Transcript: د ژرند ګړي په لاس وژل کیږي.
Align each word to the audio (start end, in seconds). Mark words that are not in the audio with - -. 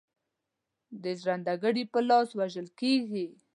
د 1.03 1.05
ژرند 1.21 1.47
ګړي 1.63 1.83
په 1.93 1.99
لاس 2.09 2.29
وژل 2.39 2.67
کیږي. 2.79 3.27